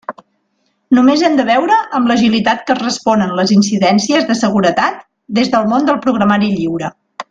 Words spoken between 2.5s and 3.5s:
que es responen